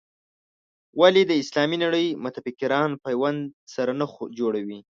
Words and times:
ولې 0.99 1.21
د 1.25 1.31
اسلامي 1.41 1.77
نړۍ 1.85 2.07
متفکران 2.23 2.89
پیوند 3.05 3.41
سره 3.75 3.91
نه 3.99 4.05
جوړوي. 4.39 4.79